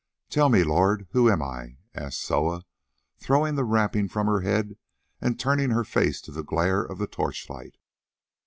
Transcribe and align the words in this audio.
"Tell 0.31 0.49
me, 0.49 0.63
lord, 0.63 1.05
who 1.11 1.29
am 1.29 1.43
I?" 1.43 1.77
asked 1.93 2.21
Soa, 2.21 2.63
throwing 3.19 3.53
the 3.53 3.63
wrapping 3.63 4.07
from 4.09 4.25
her 4.25 4.41
head 4.41 4.77
and 5.21 5.39
turning 5.39 5.69
her 5.69 5.83
face 5.83 6.21
to 6.21 6.31
the 6.31 6.41
glare 6.41 6.81
of 6.81 6.97
the 6.97 7.05
torchlight. 7.05 7.77